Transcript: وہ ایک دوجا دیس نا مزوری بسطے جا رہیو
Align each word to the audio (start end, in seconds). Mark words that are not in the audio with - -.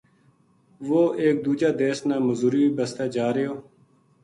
وہ 0.87 1.01
ایک 1.23 1.35
دوجا 1.45 1.69
دیس 1.79 1.99
نا 2.07 2.15
مزوری 2.27 2.63
بسطے 2.77 3.05
جا 3.15 3.27
رہیو 3.35 3.53